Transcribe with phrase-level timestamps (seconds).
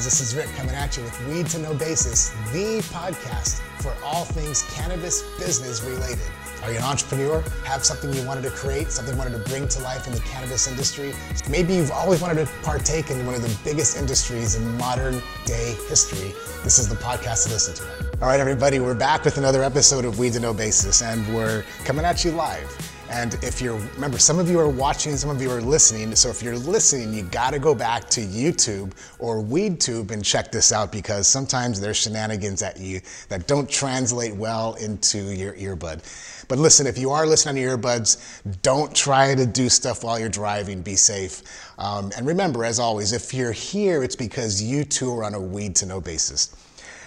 [0.00, 3.94] guys, this is Rick coming at you with Weed to Know Basis, the podcast for
[4.02, 6.24] all things cannabis business related.
[6.62, 7.42] Are you an entrepreneur?
[7.64, 10.20] Have something you wanted to create, something you wanted to bring to life in the
[10.20, 11.12] cannabis industry?
[11.50, 15.76] Maybe you've always wanted to partake in one of the biggest industries in modern day
[15.86, 16.32] history.
[16.64, 18.18] This is the podcast to listen to.
[18.22, 21.62] All right, everybody, we're back with another episode of Weed to Know Basis, and we're
[21.84, 22.89] coming at you live.
[23.10, 26.14] And if you're, remember, some of you are watching, some of you are listening.
[26.14, 30.52] So if you're listening, you got to go back to YouTube or WeedTube and check
[30.52, 36.46] this out because sometimes there's shenanigans at you that don't translate well into your earbud.
[36.46, 40.16] But listen, if you are listening on your earbuds, don't try to do stuff while
[40.18, 40.80] you're driving.
[40.80, 41.42] Be safe.
[41.78, 45.40] Um, and remember, as always, if you're here, it's because you too are on a
[45.40, 46.54] weed to no basis.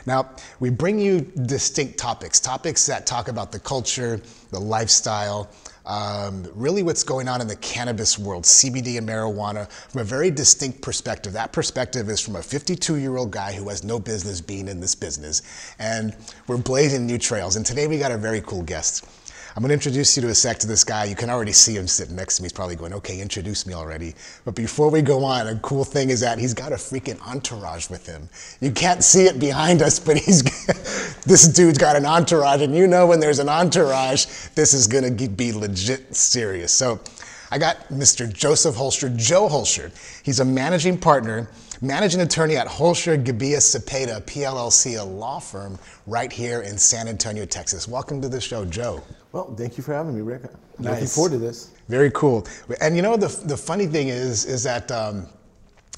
[0.05, 4.19] Now, we bring you distinct topics, topics that talk about the culture,
[4.51, 5.49] the lifestyle,
[5.85, 10.31] um, really what's going on in the cannabis world, CBD and marijuana, from a very
[10.31, 11.33] distinct perspective.
[11.33, 14.79] That perspective is from a 52 year old guy who has no business being in
[14.79, 15.41] this business.
[15.79, 16.15] And
[16.47, 17.55] we're blazing new trails.
[17.55, 19.05] And today we got a very cool guest.
[19.55, 21.05] I'm going to introduce you to a sec to this guy.
[21.05, 22.45] You can already see him sitting next to me.
[22.45, 24.15] He's probably going, okay, introduce me already.
[24.45, 27.87] But before we go on, a cool thing is that he's got a freaking entourage
[27.87, 28.29] with him.
[28.61, 30.41] You can't see it behind us, but he's
[31.25, 35.15] this dude's got an entourage, and you know when there's an entourage, this is going
[35.15, 36.73] to be legit serious.
[36.73, 36.99] So
[37.51, 38.31] I got Mr.
[38.31, 39.91] Joseph Holscher, Joe Holscher.
[40.23, 41.47] He's a managing partner
[41.83, 47.43] managing attorney at Holscher Gebbia Cepeda PLLC, a law firm right here in San Antonio,
[47.45, 47.89] Texas.
[47.89, 49.03] Welcome to the show, Joe.
[49.33, 50.43] Well, thank you for having me, Rick.
[50.79, 50.93] Nice.
[50.93, 51.71] Looking forward to this.
[51.89, 52.47] Very cool.
[52.79, 55.27] And you know, the, the funny thing is, is that um,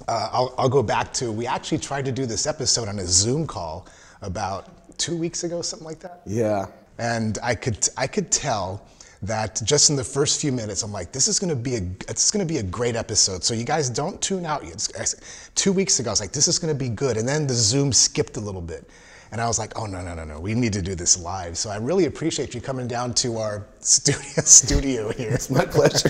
[0.07, 3.05] uh, I'll, I'll go back to, we actually tried to do this episode on a
[3.05, 3.87] Zoom call
[4.23, 6.23] about two weeks ago, something like that.
[6.25, 6.65] Yeah.
[6.97, 8.83] And I could, I could tell
[9.21, 11.81] that just in the first few minutes, I'm like, this is going to be a,
[12.09, 13.43] it's to be a great episode.
[13.43, 14.63] So you guys don't tune out.
[14.63, 17.17] It's, two weeks ago, I was like, this is going to be good.
[17.17, 18.89] And then the Zoom skipped a little bit.
[19.31, 21.57] And I was like, oh, no, no, no, no, we need to do this live.
[21.57, 25.31] So I really appreciate you coming down to our studio, studio here.
[25.31, 26.09] It's my pleasure.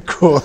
[0.06, 0.42] cool.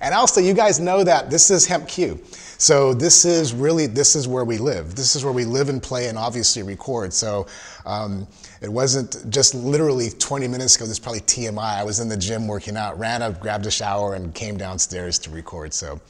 [0.00, 2.20] And also, you guys know that this is Hemp Q.
[2.58, 4.94] So this is really, this is where we live.
[4.94, 7.12] This is where we live and play and obviously record.
[7.12, 7.46] So
[7.84, 8.26] um,
[8.60, 11.78] it wasn't just literally 20 minutes ago, this probably TMI.
[11.78, 15.18] I was in the gym working out, ran up, grabbed a shower, and came downstairs
[15.20, 15.72] to record.
[15.72, 16.00] So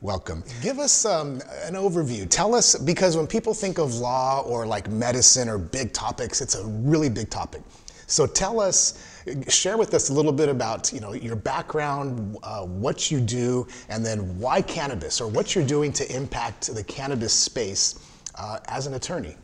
[0.00, 0.44] welcome.
[0.62, 2.28] Give us um, an overview.
[2.28, 6.54] Tell us, because when people think of law or like medicine or big topics, it's
[6.54, 7.62] a really big topic.
[8.06, 9.04] So tell us,
[9.48, 13.66] share with us a little bit about you know your background, uh, what you do,
[13.90, 17.98] and then why cannabis, or what you're doing to impact the cannabis space
[18.36, 19.36] uh, as an attorney.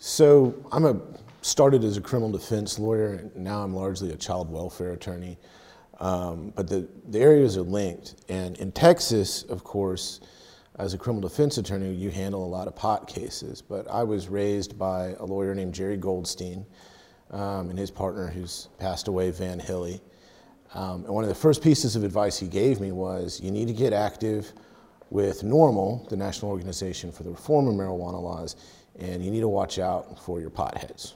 [0.00, 0.96] So I'm a
[1.42, 5.38] started as a criminal defense lawyer, and now I'm largely a child welfare attorney.
[6.00, 8.16] Um, but the, the areas are linked.
[8.28, 10.20] And in Texas, of course,
[10.78, 13.60] as a criminal defense attorney, you handle a lot of pot cases.
[13.60, 16.64] But I was raised by a lawyer named Jerry Goldstein
[17.30, 20.00] um, and his partner, who's passed away, Van Hilley.
[20.74, 23.66] Um, and one of the first pieces of advice he gave me was you need
[23.68, 24.52] to get active
[25.10, 28.56] with NORML, the National Organization for the Reform of Marijuana Laws,
[28.98, 31.14] and you need to watch out for your potheads.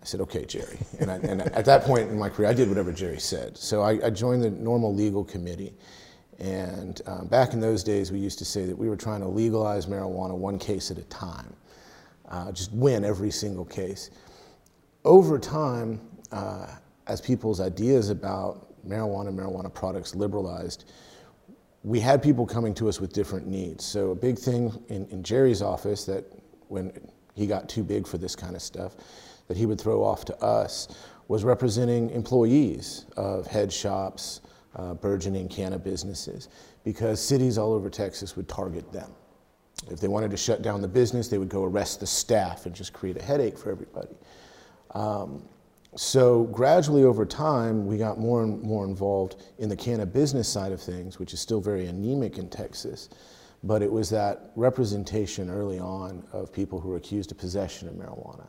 [0.00, 0.78] I said, okay, Jerry.
[1.00, 3.56] And, I, and at that point in my career, I did whatever Jerry said.
[3.56, 5.74] So I, I joined the NORML legal committee.
[6.38, 9.26] And um, back in those days, we used to say that we were trying to
[9.26, 11.52] legalize marijuana one case at a time,
[12.28, 14.10] uh, just win every single case.
[15.04, 16.00] Over time,
[16.30, 16.68] uh,
[17.08, 20.92] as people's ideas about marijuana and marijuana products liberalized,
[21.82, 23.84] we had people coming to us with different needs.
[23.84, 26.24] So a big thing in, in Jerry's office that
[26.68, 26.92] when
[27.34, 28.96] he got too big for this kind of stuff,
[29.46, 30.88] that he would throw off to us
[31.28, 34.40] was representing employees of head shops,
[34.76, 36.48] uh, burgeoning cannabis businesses,
[36.84, 39.10] because cities all over Texas would target them.
[39.90, 42.74] If they wanted to shut down the business, they would go arrest the staff and
[42.74, 44.16] just create a headache for everybody.
[44.94, 45.42] Um,
[45.94, 50.72] so gradually over time, we got more and more involved in the cannabis business side
[50.72, 53.08] of things, which is still very anemic in Texas.
[53.64, 57.94] But it was that representation early on of people who were accused of possession of
[57.94, 58.46] marijuana.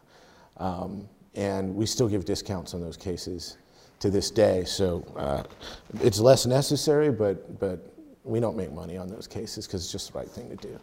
[0.57, 3.57] Um, and we still give discounts on those cases
[3.99, 4.63] to this day.
[4.65, 5.43] So uh,
[6.01, 10.13] it's less necessary, but, but we don't make money on those cases because it's just
[10.13, 10.79] the right thing to do.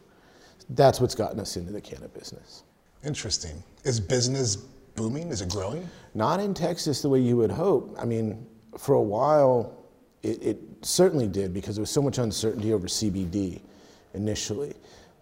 [0.70, 2.64] That's what's gotten us into the cannabis business.
[3.04, 3.62] Interesting.
[3.84, 5.28] Is business booming?
[5.28, 5.88] Is it growing?
[6.14, 7.96] Not in Texas the way you would hope.
[8.00, 8.46] I mean,
[8.76, 9.76] for a while,
[10.22, 13.60] it, it certainly did because there was so much uncertainty over CBD
[14.16, 14.74] initially.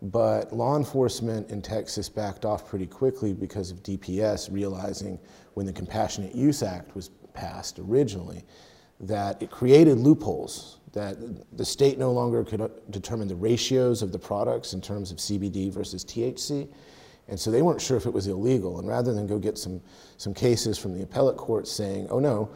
[0.03, 5.19] But law enforcement in Texas backed off pretty quickly because of DPS realizing
[5.55, 8.45] when the Compassionate Use Act was passed originally
[9.01, 11.17] that it created loopholes that
[11.57, 15.19] the state no longer could uh, determine the ratios of the products in terms of
[15.19, 16.69] CBD versus THC.
[17.27, 18.79] And so they weren't sure if it was illegal.
[18.79, 19.81] And rather than go get some,
[20.19, 22.51] some cases from the appellate court saying, oh no,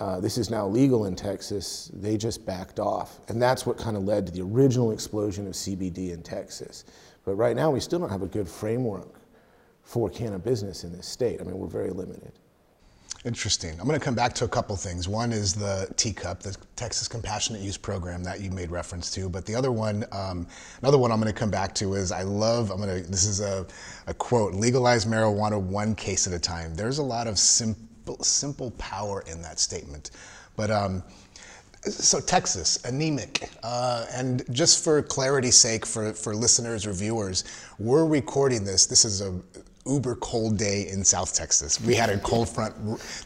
[0.00, 3.20] uh, this is now legal in Texas, they just backed off.
[3.28, 6.84] And that's what kind of led to the original explosion of CBD in Texas.
[7.24, 9.20] But right now, we still don't have a good framework
[9.82, 11.40] for cannabis business in this state.
[11.40, 12.32] I mean, we're very limited.
[13.26, 13.78] Interesting.
[13.78, 15.06] I'm going to come back to a couple things.
[15.06, 19.28] One is the TCUP, the Texas Compassionate Use Program that you made reference to.
[19.28, 20.46] But the other one, um,
[20.80, 23.26] another one I'm going to come back to is I love, I'm going to, this
[23.26, 23.66] is a,
[24.06, 26.74] a quote, legalize marijuana one case at a time.
[26.74, 27.89] There's a lot of simple,
[28.22, 30.10] simple power in that statement.
[30.56, 31.02] But, um,
[31.82, 37.44] so Texas, anemic, uh, and just for clarity's sake, for, for listeners or viewers,
[37.78, 38.86] we're recording this.
[38.86, 39.40] This is a
[39.86, 41.80] uber cold day in South Texas.
[41.80, 42.74] We had a cold front.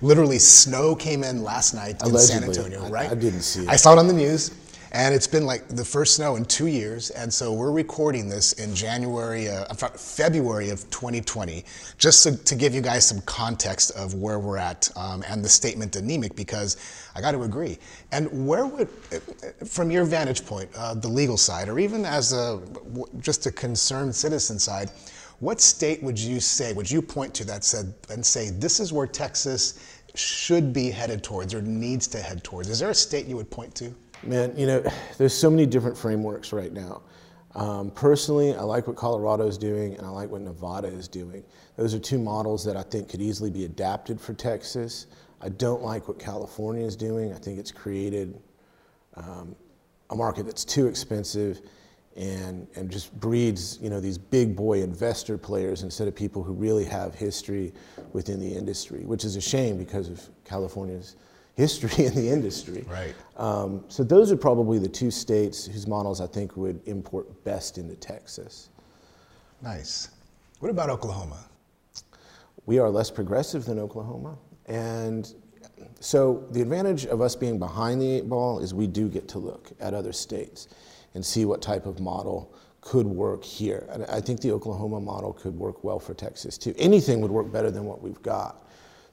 [0.03, 2.89] Literally, snow came in last night in San Antonio.
[2.89, 3.09] Right?
[3.09, 3.63] I, I didn't see.
[3.65, 3.69] It.
[3.69, 4.53] I saw it on the news.
[4.95, 7.11] And it's been like the first snow in two years.
[7.11, 11.65] And so we're recording this in January, uh, February of 2020,
[11.99, 15.49] just to, to, give you guys some context of where we're at um, and the
[15.49, 16.77] statement anemic, because
[17.17, 17.77] I got to agree.
[18.13, 18.89] And where would,
[19.67, 22.63] from your vantage point, uh, the legal side, or even as a,
[23.19, 24.93] just a concerned citizen side,
[25.41, 28.93] what state would you say, would you point to that said and say, this is
[28.93, 32.69] where Texas should be headed towards or needs to head towards?
[32.69, 33.93] Is there a state you would point to?
[34.27, 34.83] Man, you know,
[35.19, 37.03] there's so many different frameworks right now.
[37.55, 41.45] Um, personally, I like what Colorado is doing and I like what Nevada is doing.
[41.77, 45.07] Those are two models that I think could easily be adapted for Texas.
[45.41, 47.33] I don't like what California is doing.
[47.33, 48.41] I think it's created
[49.15, 49.55] um,
[50.11, 51.61] a market that's too expensive
[52.17, 56.53] and, and just breeds you know, these big boy investor players instead of people who
[56.53, 57.73] really have history
[58.13, 61.17] within the industry, which is a shame because of California's
[61.57, 62.85] history in the industry.
[62.89, 63.15] Right.
[63.37, 67.79] Um, so those are probably the two states whose models I think would import best
[67.79, 68.71] into Texas.
[69.63, 70.11] Nice.
[70.61, 71.39] What about Oklahoma?
[72.67, 74.39] We are less progressive than Oklahoma.
[74.67, 75.33] And
[76.01, 79.39] so the advantage of us being behind the eight ball is we do get to
[79.39, 80.69] look at other states
[81.15, 83.87] and see what type of model could work here.
[83.91, 86.75] And I think the Oklahoma model could work well for Texas too.
[86.79, 88.64] Anything would work better than what we've got.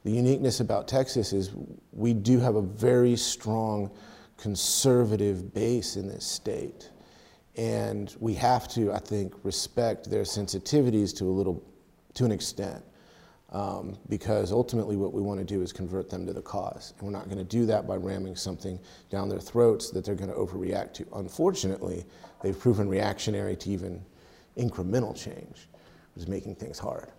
[0.04, 1.52] The uniqueness about Texas is
[1.92, 3.92] we do have a very strong
[4.38, 6.90] conservative base in this state.
[7.56, 11.64] And we have to, I think, respect their sensitivities to a little,
[12.16, 12.84] to an extent.
[13.52, 16.94] Um, because ultimately what we want to do is convert them to the cause.
[16.98, 20.16] And we're not going to do that by ramming something down their throats that they're
[20.16, 21.08] going to overreact to.
[21.16, 22.06] Unfortunately,
[22.42, 24.02] they've proven reactionary to even
[24.58, 25.68] incremental change,
[26.14, 27.12] which is making things hard.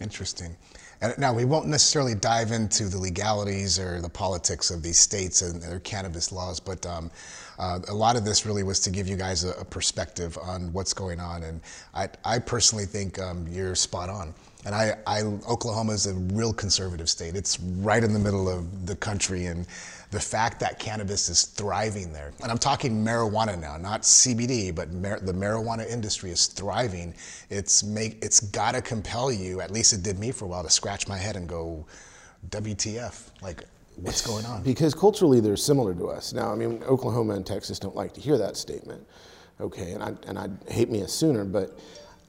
[0.00, 0.56] Interesting.
[1.00, 5.42] And now we won't necessarily dive into the legalities or the politics of these states
[5.42, 7.10] and their cannabis laws, but um,
[7.58, 10.72] uh, a lot of this really was to give you guys a, a perspective on
[10.72, 11.42] what's going on.
[11.42, 11.60] And
[11.94, 14.34] I, I personally think um, you're spot on.
[14.66, 17.36] And I, I, Oklahoma is a real conservative state.
[17.36, 19.64] It's right in the middle of the country, and
[20.10, 24.92] the fact that cannabis is thriving there, and I'm talking marijuana now, not CBD, but
[24.92, 27.14] mar- the marijuana industry is thriving.
[27.48, 29.60] It's make it's got to compel you.
[29.60, 31.86] At least it did me for a while to scratch my head and go,
[32.50, 33.30] WTF?
[33.42, 33.62] Like,
[33.94, 34.64] what's going on?
[34.64, 36.32] Because culturally they're similar to us.
[36.32, 39.06] Now, I mean, Oklahoma and Texas don't like to hear that statement.
[39.60, 41.78] Okay, and I and I hate me a sooner, but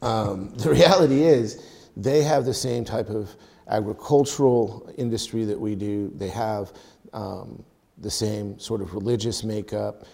[0.04, 1.64] um, the reality is
[1.98, 3.36] they have the same type of
[3.70, 6.12] agricultural industry that we do.
[6.16, 6.72] They have
[7.12, 7.64] um,
[7.98, 10.06] the same sort of religious makeup.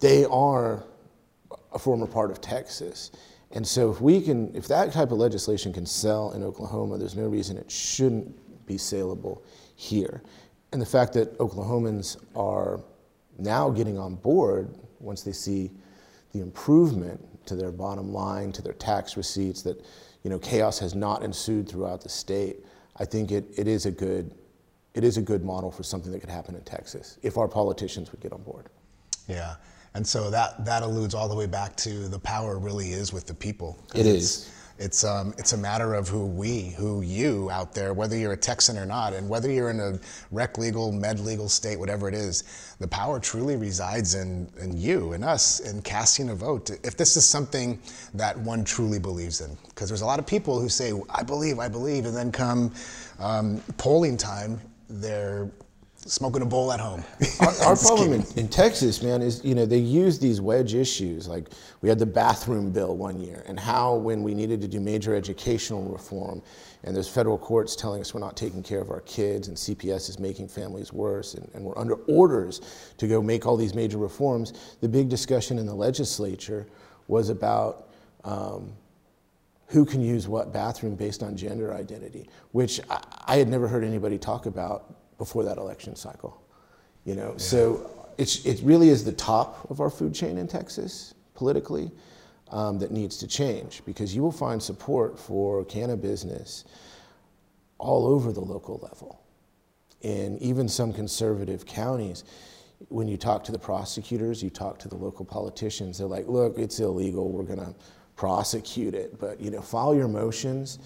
[0.00, 0.82] They are
[1.72, 3.10] a former part of Texas.
[3.50, 7.16] And so if we can, if that type of legislation can sell in Oklahoma, there's
[7.16, 9.44] no reason it shouldn't be saleable
[9.76, 10.22] here.
[10.72, 12.80] And the fact that Oklahomans are
[13.38, 15.70] now getting on board once they see
[16.32, 19.84] the improvement to their bottom line, to their tax receipts, that
[20.22, 22.64] you know, chaos has not ensued throughout the state.
[22.96, 24.34] I think it, it, is a good,
[24.94, 28.10] it is a good model for something that could happen in Texas if our politicians
[28.12, 28.66] would get on board.
[29.28, 29.56] Yeah.
[29.94, 33.26] And so that, that alludes all the way back to the power really is with
[33.26, 33.78] the people.
[33.94, 34.50] It is.
[34.78, 38.36] It's, um, it's a matter of who we, who you out there, whether you're a
[38.36, 39.98] Texan or not, and whether you're in a
[40.30, 42.44] rec legal, med legal state, whatever it is,
[42.78, 46.70] the power truly resides in, in you and us in casting a vote.
[46.84, 47.80] If this is something
[48.14, 51.58] that one truly believes in, because there's a lot of people who say, I believe,
[51.58, 52.72] I believe, and then come
[53.18, 55.50] um, polling time, they're
[56.08, 57.04] smoking a bowl at home.
[57.40, 61.28] our, our problem in, in, Texas, man, is you know they use these wedge issues.
[61.28, 61.48] Like
[61.82, 65.14] we had the bathroom bill one year, and how when we needed to do major
[65.14, 66.42] educational reform,
[66.84, 70.08] and there's federal courts telling us we're not taking care of our kids, and CPS
[70.08, 72.60] is making families worse, and, and we're under orders
[72.96, 74.52] to go make all these major reforms.
[74.80, 76.66] The big discussion in the legislature
[77.06, 77.88] was about.
[78.24, 78.72] Um,
[79.70, 83.84] who can use what bathroom based on gender identity, which I, I had never heard
[83.84, 86.40] anybody talk about before that election cycle.
[87.04, 87.38] You know, yeah.
[87.38, 91.90] so it's, it really is the top of our food chain in Texas politically
[92.50, 96.64] um, that needs to change because you will find support for cannabis business
[97.78, 99.20] all over the local level.
[100.02, 102.24] In even some conservative counties,
[102.88, 106.58] when you talk to the prosecutors, you talk to the local politicians, they're like, look,
[106.58, 107.74] it's illegal, we're gonna
[108.16, 110.78] prosecute it, but you know, file your motions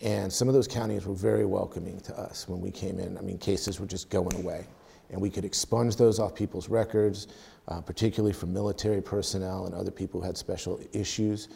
[0.00, 3.18] and some of those counties were very welcoming to us when we came in.
[3.18, 4.66] I mean, cases were just going away.
[5.10, 7.26] And we could expunge those off people's records,
[7.68, 11.48] uh, particularly for military personnel and other people who had special issues.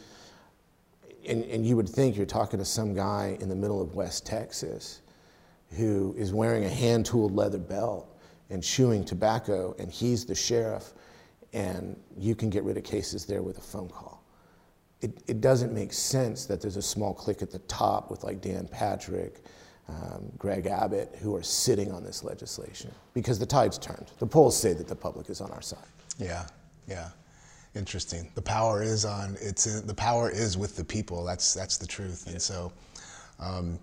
[1.27, 4.25] And, and you would think you're talking to some guy in the middle of West
[4.25, 5.01] Texas
[5.71, 8.15] who is wearing a hand tooled leather belt
[8.51, 10.93] and chewing tobacco, and he's the sheriff,
[11.53, 14.24] and you can get rid of cases there with a phone call
[15.05, 18.41] it, it doesn't make sense that there's a small clique at the top with like
[18.41, 19.43] Dan Patrick,
[19.87, 24.07] um, Greg Abbott, who are sitting on this legislation because the tide's turned.
[24.17, 25.91] The polls say that the public is on our side.
[26.17, 26.47] Yeah,
[26.87, 27.09] yeah.
[27.75, 28.31] Interesting.
[28.33, 29.37] The power is on.
[29.39, 31.23] It's in, the power is with the people.
[31.23, 32.23] That's that's the truth.
[32.25, 32.31] Yeah.
[32.31, 32.71] And so,
[33.39, 33.77] um,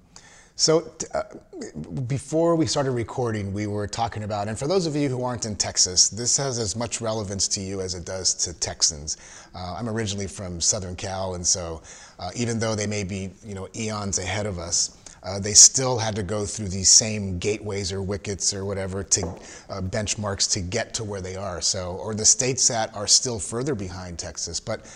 [0.63, 1.23] so, uh,
[2.07, 5.45] before we started recording, we were talking about, and for those of you who aren't
[5.45, 9.17] in Texas, this has as much relevance to you as it does to Texans.
[9.57, 11.83] Uh, I'm originally from Southern Cal, and so
[12.21, 15.99] uh, even though they may be, you know, eons ahead of us, uh, they still
[15.99, 19.27] had to go through these same gateways or wickets or whatever to
[19.69, 21.61] uh, benchmarks to get to where they are.
[21.61, 24.87] So, or the states that are still further behind Texas, but.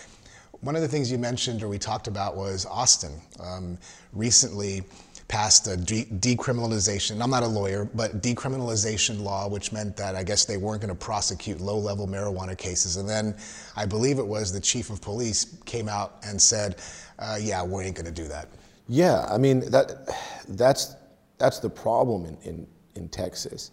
[0.61, 3.11] One of the things you mentioned or we talked about was Austin.
[3.39, 3.77] Um,
[4.11, 4.81] recently,
[5.27, 7.21] passed a de- decriminalization.
[7.21, 10.93] I'm not a lawyer, but decriminalization law, which meant that I guess they weren't going
[10.93, 12.95] to prosecute low level marijuana cases.
[12.95, 13.35] And then
[13.75, 16.77] I believe it was the chief of police came out and said,
[17.19, 18.47] uh, yeah, we ain't going to do that.
[18.87, 20.09] Yeah, I mean, that,
[20.49, 20.95] that's,
[21.37, 23.71] that's the problem in, in, in Texas,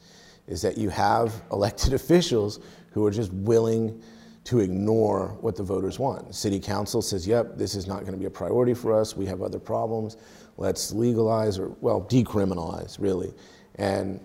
[0.48, 2.58] is that you have elected officials
[2.90, 4.02] who are just willing
[4.42, 6.34] to ignore what the voters want.
[6.34, 9.16] City council says, yep, this is not going to be a priority for us.
[9.16, 10.18] We have other problems
[10.56, 13.32] let's legalize or, well, decriminalize, really.
[13.76, 14.20] And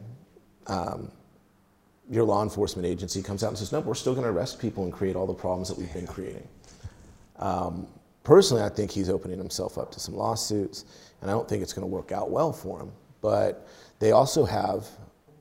[0.68, 1.12] um,
[2.10, 4.84] your law enforcement agency comes out and says, no, we're still going to arrest people
[4.84, 6.48] and create all the problems that we've been creating.
[7.38, 7.88] Um,
[8.24, 10.86] personally, I think he's opening himself up to some lawsuits,
[11.22, 12.92] and I don't think it's going to work out well for him.
[13.22, 13.68] But
[14.00, 14.88] they also have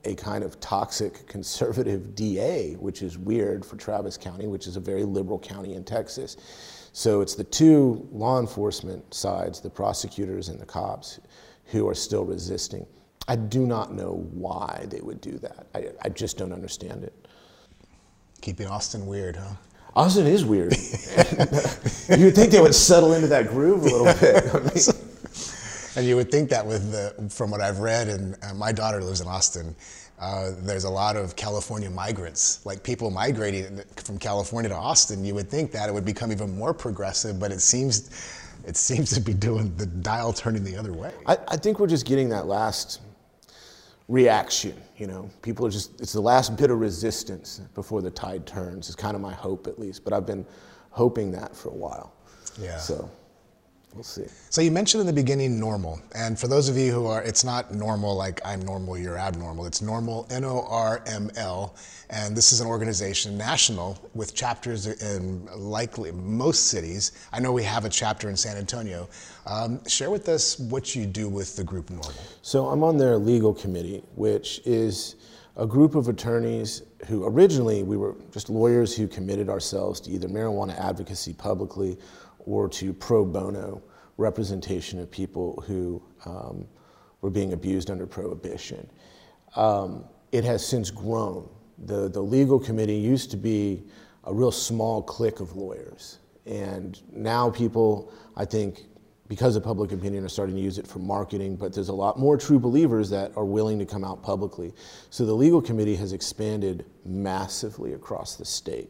[0.05, 4.79] a kind of toxic conservative DA, which is weird for Travis County, which is a
[4.79, 6.37] very liberal county in Texas.
[6.91, 11.19] So it's the two law enforcement sides, the prosecutors and the cops,
[11.65, 12.85] who are still resisting.
[13.27, 15.67] I do not know why they would do that.
[15.75, 17.13] I, I just don't understand it.
[18.41, 19.53] Keeping Austin weird, huh?
[19.95, 20.73] Austin is weird.
[22.17, 24.43] you would think they would settle into that groove a little bit.
[24.53, 24.99] I mean,
[25.95, 29.03] and you would think that with the, from what I've read, and uh, my daughter
[29.03, 29.75] lives in Austin,
[30.19, 35.23] uh, there's a lot of California migrants, like people migrating from California to Austin.
[35.23, 38.09] You would think that it would become even more progressive, but it seems
[38.67, 41.13] it seems to be doing the dial turning the other way.
[41.25, 43.01] I, I think we're just getting that last
[44.09, 44.75] reaction.
[44.97, 48.89] You know, people are just it's the last bit of resistance before the tide turns.
[48.89, 50.03] Is kind of my hope, at least.
[50.03, 50.45] But I've been
[50.89, 52.13] hoping that for a while.
[52.59, 52.77] Yeah.
[52.77, 53.09] So
[53.95, 54.25] We'll see.
[54.51, 57.43] So you mentioned in the beginning NORML, and for those of you who are, it's
[57.43, 59.65] not normal like I'm normal, you're abnormal.
[59.65, 61.75] It's NORML, N-O-R-M-L,
[62.11, 67.13] and this is an organization national with chapters in likely most cities.
[67.33, 69.09] I know we have a chapter in San Antonio.
[69.47, 72.37] Um, share with us what you do with the group NORML.
[72.43, 75.15] So I'm on their legal committee, which is
[75.57, 80.27] a group of attorneys who originally we were just lawyers who committed ourselves to either
[80.27, 81.97] marijuana advocacy publicly
[82.49, 83.81] or to pro bono
[84.17, 86.67] representation of people who um,
[87.21, 88.89] were being abused under prohibition.
[89.55, 91.47] Um, it has since grown.
[91.85, 93.83] The, the legal committee used to be
[94.25, 96.19] a real small clique of lawyers.
[96.45, 98.81] And now people, I think,
[99.27, 102.17] because of public opinion, are starting to use it for marketing, but there's a lot
[102.17, 104.73] more true believers that are willing to come out publicly.
[105.11, 108.89] So the legal committee has expanded massively across the state.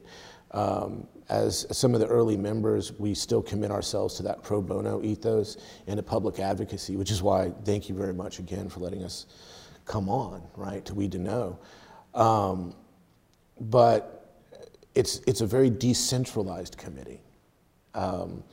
[0.52, 5.04] Um, as some of the early members, we still commit ourselves to that pro bono
[5.04, 5.58] ethos
[5.88, 9.28] and to public advocacy, which is why thank you very much again for letting us
[9.86, 11.60] come on, right, to Weed to Know.
[12.14, 12.74] Um,
[13.60, 14.36] but
[14.96, 17.22] it's, it's a very decentralized committee.
[17.94, 18.44] Um,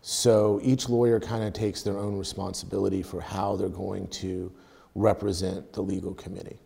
[0.00, 4.52] so each lawyer kind of takes their own responsibility for how they're going to
[4.94, 6.58] represent the legal committee.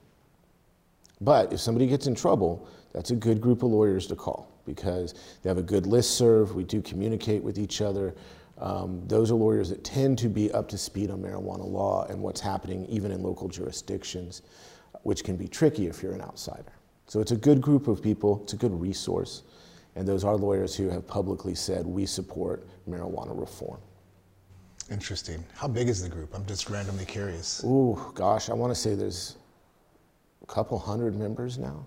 [1.21, 5.15] But if somebody gets in trouble, that's a good group of lawyers to call because
[5.43, 6.55] they have a good list serve.
[6.55, 8.15] We do communicate with each other.
[8.59, 12.21] Um, those are lawyers that tend to be up to speed on marijuana law and
[12.21, 14.43] what's happening even in local jurisdictions,
[15.03, 16.73] which can be tricky if you're an outsider.
[17.07, 19.43] So it's a good group of people, it's a good resource,
[19.95, 23.79] and those are lawyers who have publicly said we support marijuana reform.
[24.91, 25.45] Interesting.
[25.55, 26.35] How big is the group?
[26.35, 27.63] I'm just randomly curious.
[27.65, 29.37] Ooh, gosh, I want to say there's
[30.43, 31.85] a couple hundred members now.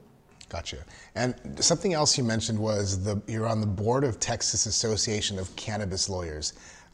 [0.49, 0.77] Gotcha.
[1.15, 5.55] And something else you mentioned was the you're on the board of Texas Association of
[5.55, 6.53] Cannabis Lawyers.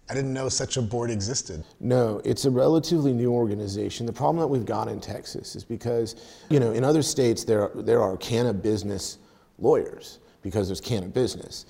[0.09, 1.63] I didn't know such a board existed.
[1.79, 4.05] No, it's a relatively new organization.
[4.05, 6.15] The problem that we've got in Texas is because,
[6.50, 9.17] you know, in other states there there are cannabis business
[9.57, 11.13] lawyers because there's cannabis.
[11.13, 11.65] Business.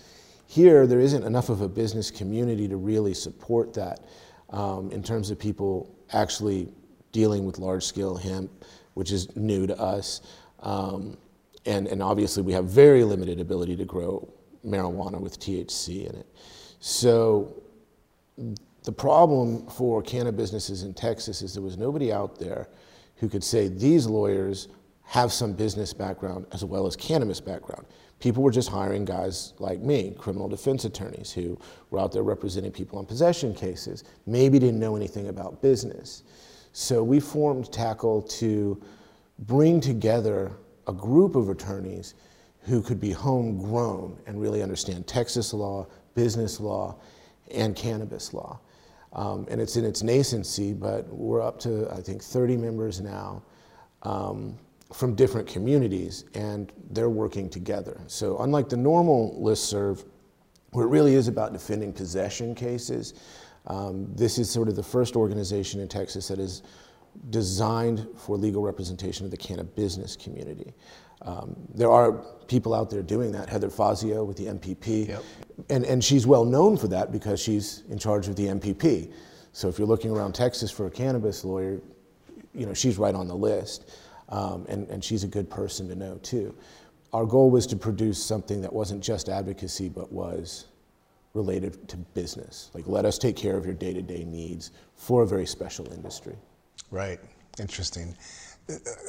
[0.48, 4.01] Here, there isn't enough of a business community to really support that
[4.50, 6.72] um, in terms of people actually
[7.12, 8.51] dealing with large scale hemp,
[8.96, 10.22] which is new to us.
[10.62, 11.18] Um,
[11.66, 14.28] and, and obviously we have very limited ability to grow
[14.66, 16.28] marijuana with THC in it.
[16.80, 17.62] So
[18.84, 22.68] the problem for cannabis businesses in Texas is there was nobody out there
[23.18, 24.68] who could say these lawyers
[25.04, 27.86] have some business background as well as cannabis background.
[28.20, 31.60] People were just hiring guys like me, criminal defense attorneys who
[31.90, 36.24] were out there representing people on possession cases, maybe didn't know anything about business.
[36.77, 38.82] So we formed Tackle to
[39.39, 40.51] bring together
[40.88, 42.15] a group of attorneys
[42.63, 46.98] who could be homegrown and really understand Texas law, business law,
[47.50, 48.60] and cannabis law.
[49.13, 53.41] Um, and it's in its nascency, but we're up to, I think, 30 members now
[54.03, 54.58] um,
[54.91, 58.01] from different communities, and they're working together.
[58.08, 60.03] So, unlike the NORML list serve,
[60.72, 63.13] where it really is about defending possession cases,
[63.67, 66.62] um, this is sort of the first organization in Texas that is
[67.29, 70.74] designed for legal representation of the cannabis business community.
[71.22, 72.12] Um, there are
[72.48, 73.50] people out there doing that.
[73.50, 75.24] Heather Fazio with the MPP, yep.
[75.69, 79.12] and, and she's well known for that because she's in charge of the MPP.
[79.51, 81.80] So if you're looking around Texas for a cannabis lawyer,
[82.54, 83.89] you know she's right on the list,
[84.30, 86.56] um, and, and she's a good person to know too.
[87.13, 90.65] Our goal was to produce something that wasn't just advocacy, but was
[91.36, 92.71] related to business.
[92.74, 95.91] Like, let us take care of your day to day needs for a very special
[95.91, 96.36] industry.
[96.89, 97.19] Right.
[97.60, 98.15] Interesting.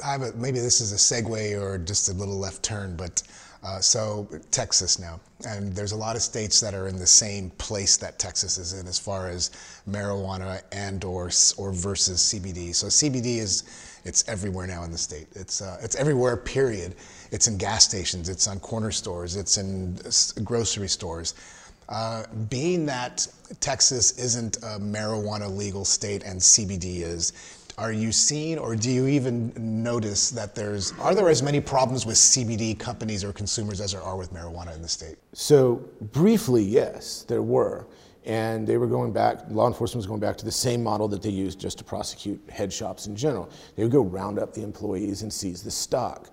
[0.05, 3.23] A, maybe this is a segue or just a little left turn, but
[3.63, 7.49] uh, so Texas now, and there's a lot of states that are in the same
[7.51, 9.49] place that Texas is in as far as
[9.89, 12.75] marijuana and or or versus CBD.
[12.75, 13.63] So CBD is
[14.05, 15.27] it's everywhere now in the state.
[15.33, 16.37] It's uh, it's everywhere.
[16.37, 16.95] Period.
[17.31, 18.29] It's in gas stations.
[18.29, 19.35] It's on corner stores.
[19.35, 19.99] It's in
[20.43, 21.33] grocery stores.
[21.89, 23.27] Uh, being that
[23.59, 27.33] Texas isn't a marijuana legal state and CBD is,
[27.77, 32.05] are you seeing or do you even notice that there's are there as many problems
[32.05, 35.15] with CBD companies or consumers as there are with marijuana in the state?
[35.33, 37.85] So briefly, yes, there were.
[38.25, 41.21] And they were going back, law enforcement was going back to the same model that
[41.21, 43.49] they used just to prosecute head shops in general.
[43.75, 46.29] They would go round up the employees and seize the stock.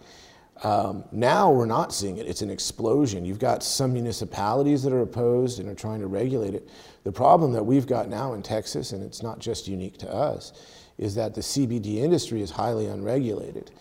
[0.64, 2.26] Um, now we're not seeing it.
[2.26, 3.26] It's an explosion.
[3.26, 6.66] You've got some municipalities that are opposed and are trying to regulate it.
[7.04, 10.54] The problem that we've got now in Texas, and it's not just unique to us,
[10.96, 13.72] is that the CBD industry is highly unregulated.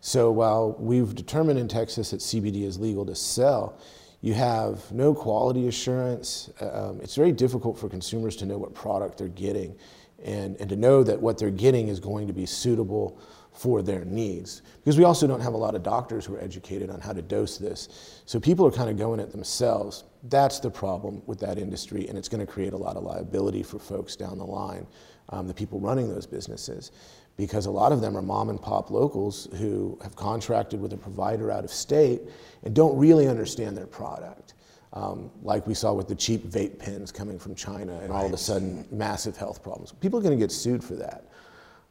[0.00, 3.78] So while we've determined in Texas that CBD is legal to sell,
[4.20, 6.50] you have no quality assurance.
[6.60, 9.76] Um, it's very difficult for consumers to know what product they're getting
[10.24, 13.20] and, and to know that what they're getting is going to be suitable
[13.62, 14.62] for their needs.
[14.80, 17.22] Because we also don't have a lot of doctors who are educated on how to
[17.22, 18.22] dose this.
[18.26, 20.04] So people are kind of going it themselves.
[20.24, 23.62] That's the problem with that industry, and it's going to create a lot of liability
[23.62, 24.86] for folks down the line
[25.28, 26.92] um, the people running those businesses,
[27.36, 30.96] because a lot of them are mom and pop locals who have contracted with a
[30.96, 32.22] provider out of state
[32.64, 34.54] and don't really understand their product.
[34.92, 38.18] Um, like we saw with the cheap vape pens coming from China, and right.
[38.18, 39.92] all of a sudden, massive health problems.
[39.92, 41.31] People are going to get sued for that.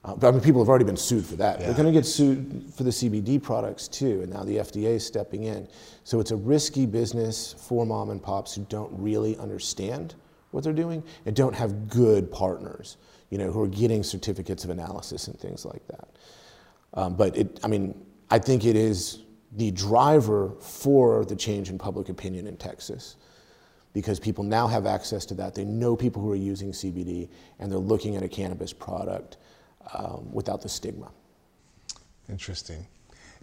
[0.04, 1.60] Uh, but I mean, people have already been sued for that.
[1.60, 1.68] Yeah.
[1.68, 5.06] They're going to get sued for the CBD products too, and now the FDA is
[5.06, 5.68] stepping in.
[6.04, 10.16] So it's a risky business for mom and pops who don't really understand
[10.50, 12.98] what they're doing and don't have good partners
[13.32, 16.08] you know, who are getting certificates of analysis and things like that.
[16.94, 19.20] Um, but it, I mean, I think it is
[19.54, 23.16] the driver for the change in public opinion in Texas
[23.94, 25.56] because people now have access to that.
[25.56, 29.38] They know people who are using CBD and they're looking at a cannabis product
[29.94, 31.10] um, without the stigma.
[32.30, 32.86] Interesting.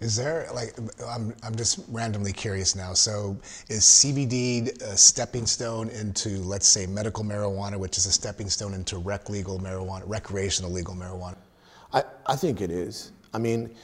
[0.00, 2.94] Is there like I'm I'm just randomly curious now.
[2.94, 3.36] So
[3.68, 8.74] is CBD a stepping stone into let's say medical marijuana, which is a stepping stone
[8.74, 11.36] into rec legal marijuana, recreational legal marijuana?
[11.92, 13.10] I, I think it is.
[13.34, 13.74] I mean,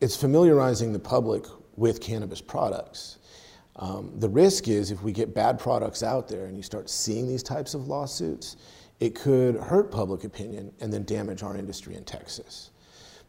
[0.00, 1.44] it's familiarizing the public
[1.76, 3.18] with cannabis products.
[3.76, 7.26] Um, the risk is if we get bad products out there and you start seeing
[7.26, 8.56] these types of lawsuits,
[9.00, 12.70] it could hurt public opinion and then damage our industry in Texas.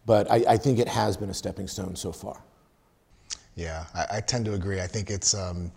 [0.06, 2.44] But I, I think it has been a stepping stone so far.
[3.56, 4.82] Yeah, I, I tend to agree.
[4.82, 5.72] I think it's um,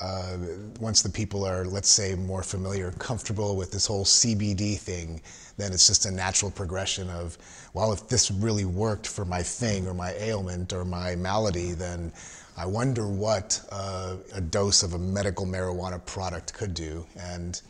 [0.00, 0.36] uh,
[0.80, 5.20] once the people are, let's say, more familiar, comfortable with this whole CBD thing,
[5.56, 7.38] then it's just a natural progression of,
[7.72, 12.12] well, if this really worked for my thing or my ailment or my malady, then
[12.58, 17.06] I wonder what uh, a dose of a medical marijuana product could do.
[17.18, 17.60] And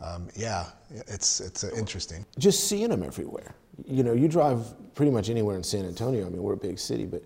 [0.00, 2.24] um, yeah, it's it's uh, interesting.
[2.38, 3.54] Just seeing them everywhere.
[3.86, 6.26] You know, you drive pretty much anywhere in San Antonio.
[6.26, 7.22] I mean, we're a big city, but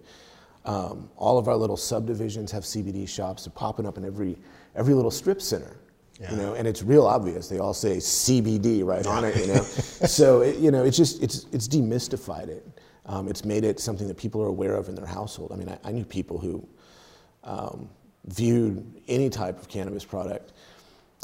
[0.64, 3.44] um, all of our little subdivisions have CBD shops.
[3.44, 4.37] They're popping up in every
[4.74, 5.76] every little strip center.
[6.20, 6.33] Yeah.
[6.33, 7.48] You know, and it's real obvious.
[7.48, 9.37] They all say CBD right on it.
[9.37, 12.66] You know, so it, you know, it's just it's it's demystified it.
[13.07, 15.52] Um, it's made it something that people are aware of in their household.
[15.52, 16.68] I mean, I, I knew people who
[17.44, 17.88] um,
[18.26, 20.52] viewed any type of cannabis product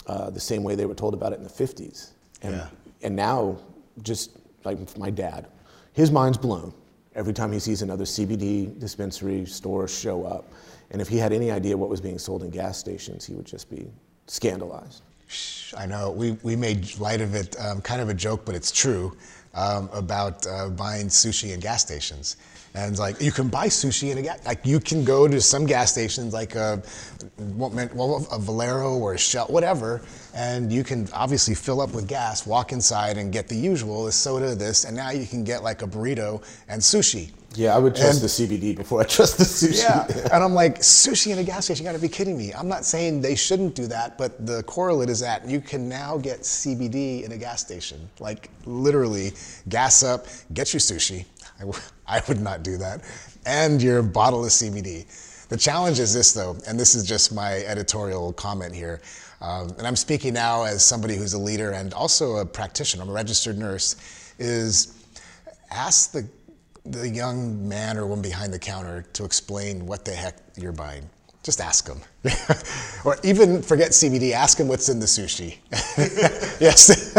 [0.06, 2.10] uh, the same way they were told about it in the 50s.
[2.42, 2.68] And, yeah.
[3.02, 3.56] and now,
[4.02, 5.46] just like my dad,
[5.92, 6.72] his mind's blown
[7.14, 10.52] every time he sees another CBD dispensary store show up.
[10.90, 13.46] And if he had any idea what was being sold in gas stations, he would
[13.46, 13.86] just be
[14.26, 15.02] scandalized.
[15.76, 16.10] I know.
[16.10, 19.16] We, we made light of it, um, kind of a joke, but it's true,
[19.54, 22.36] um, about uh, buying sushi in gas stations.
[22.76, 25.64] And like you can buy sushi in a gas, like you can go to some
[25.64, 26.78] gas stations like uh,
[27.38, 30.02] a, well, a Valero or a Shell, whatever,
[30.34, 34.12] and you can obviously fill up with gas, walk inside and get the usual, a
[34.12, 37.30] soda, this, and now you can get like a burrito and sushi.
[37.56, 39.82] Yeah, I would trust and, the CBD before I trust the sushi.
[39.82, 42.52] Yeah, and I'm like, sushi in a gas station, you gotta be kidding me.
[42.52, 46.18] I'm not saying they shouldn't do that, but the correlate is that you can now
[46.18, 48.08] get CBD in a gas station.
[48.18, 49.32] Like literally,
[49.68, 51.26] gas up, get your sushi.
[51.58, 53.02] I, w- I would not do that.
[53.46, 55.06] And your bottle of CBD.
[55.48, 59.00] The challenge is this though, and this is just my editorial comment here.
[59.40, 63.10] Um, and I'm speaking now as somebody who's a leader and also a practitioner, I'm
[63.10, 63.96] a registered nurse,
[64.38, 65.04] is
[65.70, 66.26] ask the
[66.86, 71.08] the young man or woman behind the counter to explain what the heck you're buying.
[71.42, 72.00] Just ask them.
[73.04, 75.58] or even forget CBD, ask them what's in the sushi.
[76.60, 77.14] yes,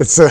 [0.00, 0.30] it's a,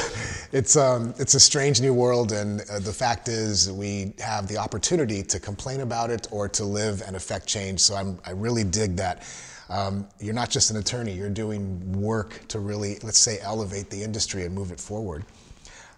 [0.51, 4.57] it's, um, it's a strange new world, and uh, the fact is we have the
[4.57, 7.79] opportunity to complain about it or to live and affect change.
[7.79, 9.23] So I'm, I really dig that.
[9.69, 14.01] Um, you're not just an attorney, you're doing work to really, let's say, elevate the
[14.01, 15.23] industry and move it forward.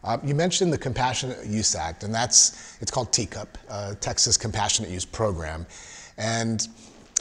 [0.03, 4.91] Uh, you mentioned the Compassionate Use Act, and that's it's called TCUP, uh, Texas Compassionate
[4.91, 5.65] Use Program.
[6.17, 6.67] And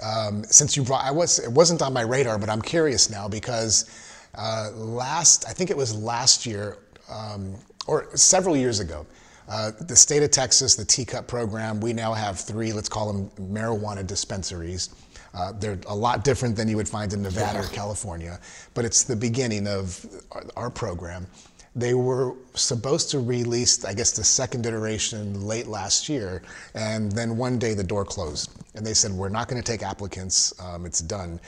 [0.02, 3.28] um, since you brought, I was it wasn't on my radar, but I'm curious now
[3.28, 3.88] because
[4.34, 6.78] uh, last I think it was last year
[7.10, 7.54] um,
[7.86, 9.06] or several years ago.
[9.48, 13.30] Uh, the state of Texas, the TCUP program, we now have three, let's call them
[13.52, 14.90] marijuana dispensaries.
[15.34, 17.64] Uh, they're a lot different than you would find in Nevada yeah.
[17.64, 18.38] or California,
[18.74, 21.26] but it's the beginning of our, our program.
[21.76, 26.42] They were supposed to release, I guess, the second iteration late last year,
[26.74, 29.82] and then one day the door closed, and they said we're not going to take
[29.84, 30.52] applicants.
[30.60, 31.38] Um, it's done.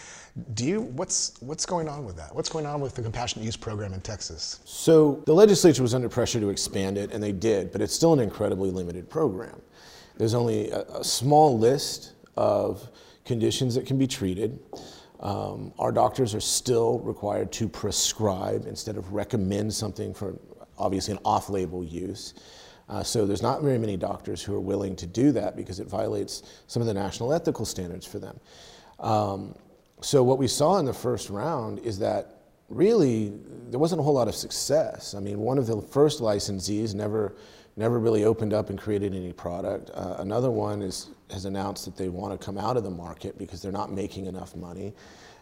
[0.54, 2.34] Do you what's what's going on with that?
[2.34, 4.60] What's going on with the compassionate use program in Texas?
[4.64, 8.12] So the legislature was under pressure to expand it, and they did, but it's still
[8.12, 9.60] an incredibly limited program.
[10.18, 12.88] There's only a, a small list of
[13.24, 14.58] conditions that can be treated.
[15.22, 20.36] Um, our doctors are still required to prescribe instead of recommend something for
[20.76, 22.34] obviously an off label use.
[22.88, 25.86] Uh, so there's not very many doctors who are willing to do that because it
[25.86, 28.38] violates some of the national ethical standards for them.
[28.98, 29.54] Um,
[30.00, 33.32] so what we saw in the first round is that really
[33.70, 35.14] there wasn't a whole lot of success.
[35.14, 37.36] I mean, one of the first licensees never
[37.76, 39.90] never really opened up and created any product.
[39.94, 43.38] Uh, another one is, has announced that they want to come out of the market
[43.38, 44.92] because they're not making enough money.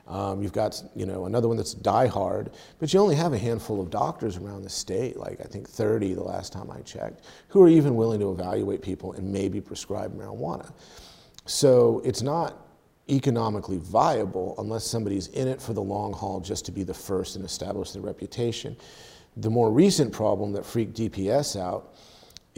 [0.07, 3.39] Um, you've got you know another one that's Die Hard, but you only have a
[3.39, 7.25] handful of doctors around the state, like I think 30 the last time I checked,
[7.49, 10.73] who are even willing to evaluate people and maybe prescribe marijuana.
[11.47, 12.67] So it's not
[13.09, 17.37] economically viable unless somebody's in it for the long haul just to be the first
[17.37, 18.77] and establish their reputation.
[19.37, 21.95] The more recent problem that freaked DPS out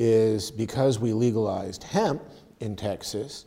[0.03, 2.21] is because we legalized hemp
[2.59, 3.47] in Texas,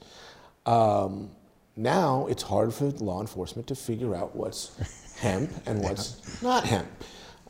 [0.65, 1.29] um,
[1.75, 6.87] now it's hard for law enforcement to figure out what's hemp and what's not hemp.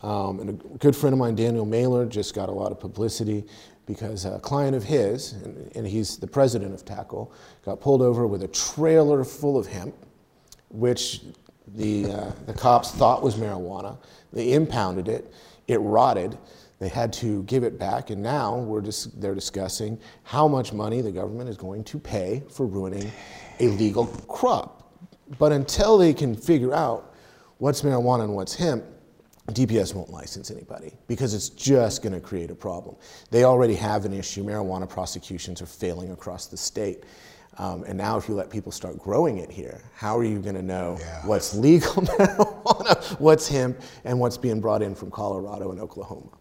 [0.01, 3.43] Um, and a good friend of mine, Daniel Mahler, just got a lot of publicity
[3.85, 7.31] because a client of his, and, and he's the president of Tackle,
[7.63, 9.93] got pulled over with a trailer full of hemp,
[10.69, 11.21] which
[11.75, 13.99] the, uh, the cops thought was marijuana.
[14.33, 15.31] They impounded it,
[15.67, 16.39] it rotted.
[16.79, 21.01] They had to give it back, and now we're just, they're discussing how much money
[21.01, 23.09] the government is going to pay for ruining
[23.59, 24.93] a legal crop.
[25.39, 27.15] But until they can figure out
[27.59, 28.83] what's marijuana and what's hemp,
[29.51, 32.95] DPS won't license anybody because it's just going to create a problem.
[33.29, 34.43] They already have an issue.
[34.43, 37.03] Marijuana prosecutions are failing across the state.
[37.57, 40.55] Um, and now, if you let people start growing it here, how are you going
[40.55, 41.25] to know yeah.
[41.25, 46.31] what's legal marijuana, what's hemp, and what's being brought in from Colorado and Oklahoma?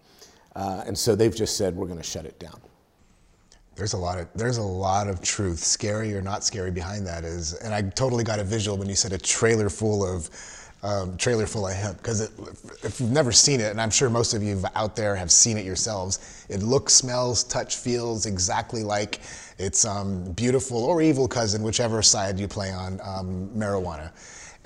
[0.54, 2.60] Uh, and so they've just said we're going to shut it down.
[3.76, 7.24] There's a lot of there's a lot of truth, scary or not scary, behind that
[7.24, 10.30] is, and I totally got a visual when you said a trailer full of
[10.84, 12.20] um, trailer full of hemp because
[12.84, 15.56] if you've never seen it, and I'm sure most of you out there have seen
[15.56, 19.20] it yourselves, it looks, smells, touch, feels exactly like
[19.58, 24.12] its um, beautiful or evil cousin, whichever side you play on, um, marijuana.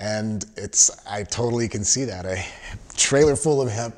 [0.01, 2.43] And it's I totally can see that a
[2.95, 3.95] trailer full of hemp.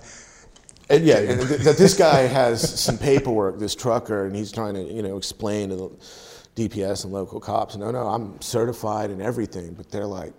[0.91, 5.01] And yeah, that this guy has some paperwork, this trucker, and he's trying to you
[5.01, 5.89] know explain to the
[6.56, 10.34] DPS and local cops, no, no, I'm certified and everything, but they're like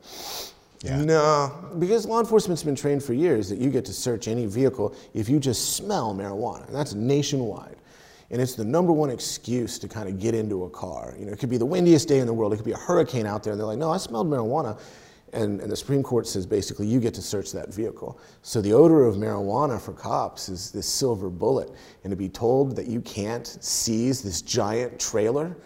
[0.82, 1.00] yeah.
[1.00, 4.94] No, because law enforcement's been trained for years that you get to search any vehicle
[5.14, 7.76] if you just smell marijuana, and that's nationwide.
[8.30, 11.14] And it's the number one excuse to kind of get into a car.
[11.18, 12.76] You know, it could be the windiest day in the world, it could be a
[12.76, 14.80] hurricane out there, and they're like, no, I smelled marijuana.
[15.32, 18.20] And, and the Supreme Court says basically you get to search that vehicle.
[18.42, 21.70] So the odor of marijuana for cops is this silver bullet.
[22.04, 25.56] And to be told that you can't seize this giant trailer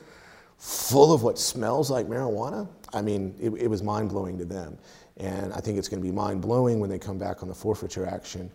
[0.58, 4.78] full of what smells like marijuana, I mean, it, it was mind blowing to them.
[5.16, 7.54] And I think it's going to be mind blowing when they come back on the
[7.54, 8.50] forfeiture action,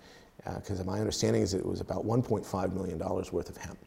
[0.56, 3.78] because uh, my understanding is it was about $1.5 million worth of hemp.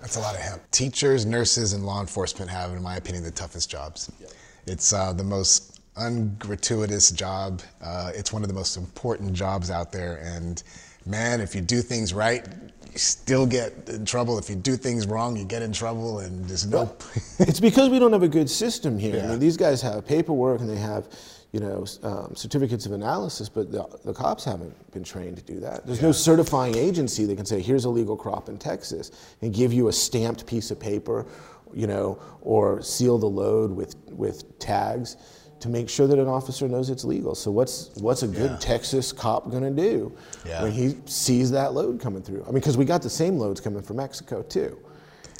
[0.00, 0.62] That's a lot of hemp.
[0.70, 4.10] Teachers, nurses, and law enforcement have, in my opinion, the toughest jobs.
[4.20, 4.30] Yep.
[4.66, 7.62] It's uh, the most ungratuitous job.
[7.82, 10.16] Uh, it's one of the most important jobs out there.
[10.16, 10.62] And
[11.06, 12.46] man, if you do things right,
[12.92, 14.38] you still get in trouble.
[14.38, 16.94] If you do things wrong, you get in trouble, and there's no.
[17.38, 19.16] it's because we don't have a good system here.
[19.16, 19.24] Yeah.
[19.24, 21.08] I mean, these guys have paperwork and they have,
[21.52, 25.60] you know, um, certificates of analysis, but the, the, cops haven't been trained to do
[25.60, 25.86] that.
[25.86, 26.08] There's yeah.
[26.08, 29.10] no certifying agency that can say, "Here's a legal crop in Texas,"
[29.42, 31.26] and give you a stamped piece of paper,
[31.74, 35.16] you know, or seal the load with with tags
[35.60, 37.34] to make sure that an officer knows it's legal.
[37.34, 38.58] So what's what's a good yeah.
[38.58, 40.62] Texas cop going to do yeah.
[40.62, 42.42] when he sees that load coming through?
[42.42, 44.78] I mean, because we got the same loads coming from Mexico too.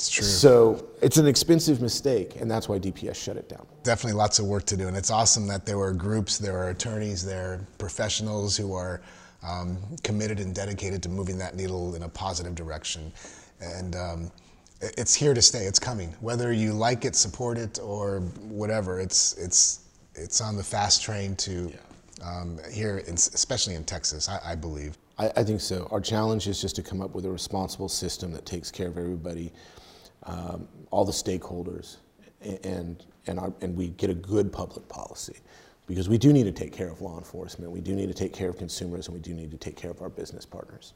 [0.01, 0.25] It's true.
[0.25, 3.67] So it's an expensive mistake, and that's why DPS shut it down.
[3.83, 6.71] Definitely lots of work to do, and it's awesome that there were groups, there are
[6.71, 9.03] attorneys, there are professionals who are
[9.47, 13.13] um, committed and dedicated to moving that needle in a positive direction.
[13.61, 14.31] And um,
[14.81, 15.65] it's here to stay.
[15.65, 16.15] It's coming.
[16.21, 19.81] Whether you like it, support it, or whatever, it's it's
[20.15, 21.77] it's on the fast train to yeah.
[22.23, 24.97] um, here, in, especially in Texas, I, I believe.
[25.19, 25.87] I, I, think so.
[25.91, 28.99] Our challenge is just to come up with a responsible system that takes care of
[28.99, 29.53] everybody,
[30.25, 31.99] um, all the stakeholders,
[32.65, 35.37] and and our, and we get a good public policy.
[35.87, 38.33] Because we do need to take care of law enforcement, we do need to take
[38.33, 40.95] care of consumers, and we do need to take care of our business partners.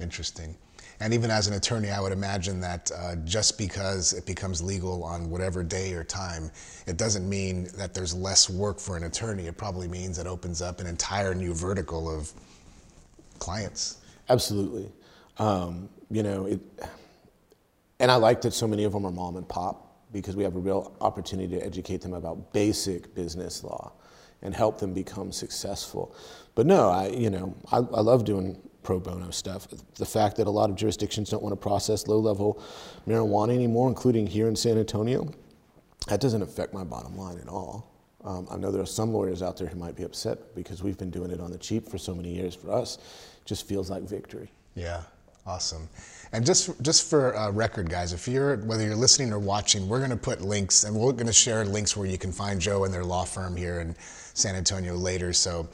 [0.00, 0.56] Interesting.
[1.00, 5.04] And even as an attorney, I would imagine that uh, just because it becomes legal
[5.04, 6.50] on whatever day or time,
[6.86, 9.46] it doesn't mean that there's less work for an attorney.
[9.46, 12.32] It probably means it opens up an entire new vertical of
[13.38, 13.98] clients.
[14.28, 14.90] Absolutely.
[15.38, 16.60] Um, you know, it,
[18.00, 20.56] and I like that so many of them are mom and pop because we have
[20.56, 23.92] a real opportunity to educate them about basic business law
[24.42, 26.14] and help them become successful.
[26.54, 29.68] But no, I, you know, I, I love doing pro bono stuff.
[29.96, 32.62] The fact that a lot of jurisdictions don't want to process low level
[33.06, 35.30] marijuana anymore, including here in San Antonio,
[36.06, 37.92] that doesn't affect my bottom line at all.
[38.24, 40.96] Um, I know there are some lawyers out there who might be upset because we've
[40.96, 42.54] been doing it on the cheap for so many years.
[42.54, 44.50] For us, it just feels like victory.
[44.74, 45.02] Yeah,
[45.44, 45.86] awesome.
[46.32, 49.98] And just just for uh, record, guys, if you're whether you're listening or watching, we're
[49.98, 52.84] going to put links, and we're going to share links where you can find Joe
[52.84, 53.94] and their law firm here in
[54.32, 55.34] San Antonio later.
[55.34, 55.68] So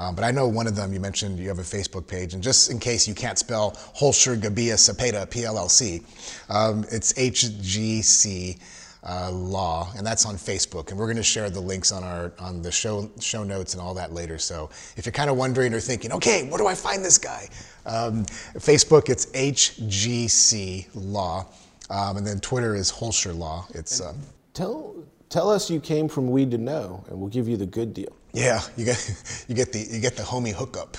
[0.00, 2.42] um, but I know one of them, you mentioned you have a Facebook page, and
[2.42, 6.02] just in case you can't spell Holscher Gebbia Cepeda, PLLC,
[6.48, 8.58] um, it's HGC
[9.06, 10.88] uh, Law, and that's on Facebook.
[10.88, 13.82] And we're going to share the links on our on the show show notes and
[13.82, 14.38] all that later.
[14.38, 17.50] So if you're kind of wondering or thinking, okay, where do I find this guy?
[17.84, 18.24] Um,
[18.56, 21.46] Facebook, it's HGC Law,
[21.90, 23.66] um, and then Twitter is Holscher Law.
[23.74, 24.16] It's um,
[24.54, 24.94] tell
[25.28, 28.16] tell us you came from Weed to Know, and we'll give you the good deal.
[28.32, 30.96] Yeah, you get you get the you get the homie hookup.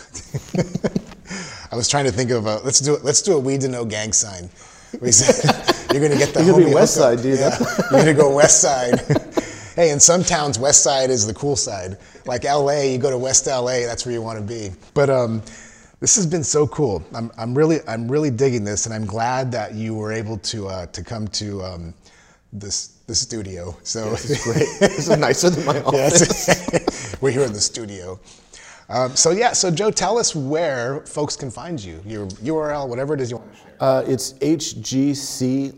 [1.71, 3.03] I was trying to think of a let's do it.
[3.03, 4.49] Let's do a weed to know gang sign.
[4.99, 5.55] We said,
[5.93, 7.17] you're gonna get the You're homie gonna be West hookup.
[7.19, 7.39] Side, dude.
[7.39, 7.57] Yeah,
[7.91, 8.99] you're gonna go West Side.
[9.75, 11.97] hey, in some towns, West Side is the cool side.
[12.25, 14.71] Like LA, you go to West LA, that's where you want to be.
[14.93, 15.41] But um,
[16.01, 17.01] this has been so cool.
[17.15, 20.67] I'm, I'm really I'm really digging this, and I'm glad that you were able to
[20.67, 21.93] uh, to come to um,
[22.51, 23.75] this the studio.
[23.83, 24.67] So This is great.
[24.79, 26.47] this is nicer than my office.
[26.47, 26.80] Yes.
[27.21, 28.19] We're here in the studio.
[28.89, 32.01] Um, so yeah, so Joe, tell us where folks can find you.
[32.03, 33.75] Your URL, whatever it is you want to share.
[33.79, 35.77] Uh, it's hgclaw.com.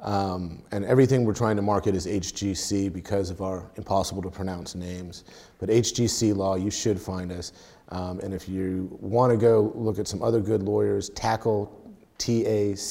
[0.00, 4.74] Um, and everything we're trying to market is HGC because of our impossible to pronounce
[4.74, 5.24] names.
[5.58, 7.52] But HGC Law, you should find us.
[7.88, 11.74] Um, and if you want to go look at some other good lawyers, tackle,
[12.18, 12.82] T-A-C-L.org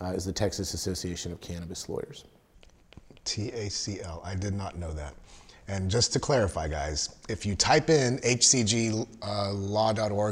[0.00, 2.24] uh, is the Texas Association of Cannabis Lawyers.
[3.28, 4.22] T-A-C-L.
[4.24, 5.14] I did not know that.
[5.70, 9.06] And just to clarify, guys, if you type in hcglaw.org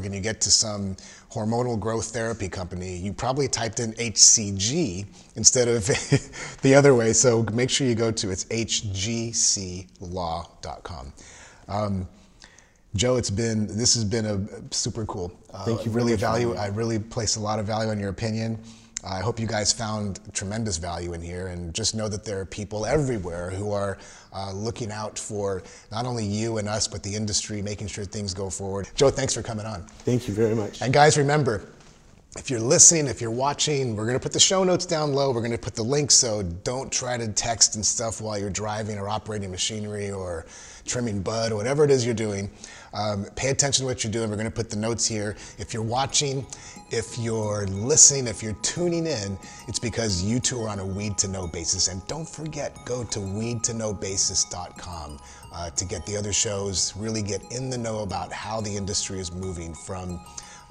[0.07, 0.97] and you get to some
[1.31, 5.05] hormonal growth therapy company, you probably typed in HCG
[5.37, 5.87] instead of
[6.63, 7.13] the other way.
[7.13, 9.93] So make sure you go to it's hgclaw.com.
[11.69, 12.09] Um,
[12.95, 14.41] Joe, it's been this has been a
[14.75, 15.39] super cool.
[15.53, 16.55] Uh, Thank you really value.
[16.55, 18.59] I really place a lot of value on your opinion.
[19.07, 22.45] I hope you guys found tremendous value in here, and just know that there are
[22.45, 23.99] people everywhere who are
[24.35, 28.35] uh, looking out for not only you and us, but the industry, making sure things
[28.35, 28.89] go forward.
[28.97, 29.83] Joe, thanks for coming on.
[30.05, 30.83] Thank you very much.
[30.83, 31.69] And guys, remember,
[32.37, 35.31] if you're listening, if you're watching, we're going to put the show notes down low.
[35.31, 38.51] We're going to put the links, so don't try to text and stuff while you're
[38.51, 40.47] driving or operating machinery or
[40.85, 42.51] trimming bud or whatever it is you're doing.
[42.93, 44.31] Um, pay attention to what you're doing.
[44.31, 45.37] We're going to put the notes here.
[45.59, 46.47] If you're watching,
[46.91, 51.19] if you're listening, if you're tuning in, it's because you two are on a weed
[51.19, 51.89] to know basis.
[51.89, 55.19] And don't forget, go to weedtoknowbasis.com
[55.53, 59.19] uh, to get the other shows, really get in the know about how the industry
[59.19, 60.21] is moving from.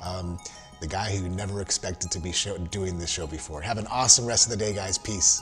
[0.04, 0.39] Um,
[0.82, 3.62] the guy who never expected to be show, doing this show before.
[3.62, 4.97] Have an awesome rest of the day, guys.
[4.97, 5.41] Peace.